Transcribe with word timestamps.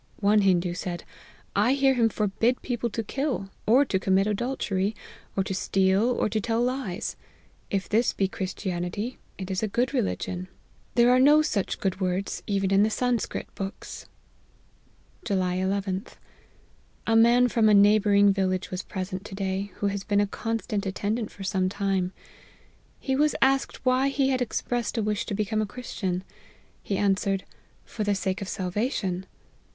One 0.19 0.41
Hindoo 0.41 0.73
said,' 0.73 1.03
I 1.69 1.73
hear 1.73 1.93
him 1.93 2.09
forbid 2.09 2.63
people 2.63 2.89
to 2.89 3.03
kill, 3.03 3.51
or 3.67 3.85
to 3.85 3.99
commit 3.99 4.25
adultery, 4.25 4.95
or 5.37 5.43
to 5.43 5.53
steal, 5.53 6.05
or 6.05 6.27
to 6.27 6.41
tell 6.41 6.59
lies' 6.59 7.15
if 7.77 7.87
this 7.87 8.11
be 8.11 8.27
Christianity, 8.27 9.19
it 9.37 9.51
is 9.51 9.61
a 9.61 9.67
good 9.67 9.93
religion; 9.93 10.47
there 10.95 11.15
* 11.15 11.15
An 11.15 11.21
idol. 11.21 11.25
u2 11.25 11.25
234 11.25 11.29
APPENDIX 11.29 11.29
are 11.29 11.29
no 11.37 11.41
such 11.63 11.79
good 11.79 12.01
words 12.01 12.43
even 12.47 12.71
in 12.73 12.81
the 12.81 12.89
Sanscrit 12.89 13.47
books.' 13.53 14.07
"July 15.23 15.57
llth. 15.57 16.13
A 17.05 17.15
man 17.15 17.47
from 17.47 17.69
a 17.69 17.73
neighbouring 17.75 18.33
vil 18.33 18.47
lage 18.47 18.71
was 18.71 18.81
present 18.81 19.23
to 19.25 19.35
day, 19.35 19.71
who 19.75 19.85
has 19.85 20.03
been 20.03 20.19
a 20.19 20.25
constant 20.25 20.87
attendant 20.87 21.29
for 21.29 21.43
some 21.43 21.69
time. 21.69 22.11
He 22.99 23.15
was 23.15 23.35
asked 23.39 23.85
why 23.85 24.07
he 24.09 24.29
had 24.29 24.41
expressed 24.41 24.97
a 24.97 25.03
wish 25.03 25.27
to 25.27 25.35
become 25.35 25.61
a 25.61 25.67
Christian? 25.69 26.23
He 26.81 26.97
answered, 26.97 27.45
For 27.85 28.03
the 28.03 28.15
sake 28.15 28.41
of 28.41 28.47
salvation.' 28.49 29.27